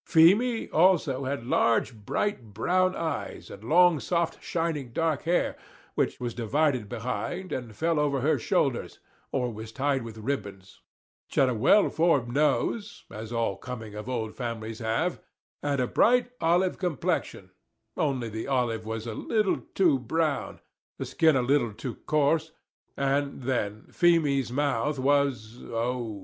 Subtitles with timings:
[0.03, 5.55] Feemy, also, had large, bright brown eyes, and long, soft, shining dark hair,
[5.93, 8.97] which was divided behind, and fell over her shoulders,
[9.31, 10.79] or was tied with ribands;
[11.27, 15.19] and she had a well formed nose, as all coming of old families have;
[15.61, 17.51] and a bright olive complexion,
[17.95, 20.59] only the olive was a little too brown,
[20.97, 22.53] the skin a little too coarse;
[22.97, 26.19] and then Feemy's mouth was, oh!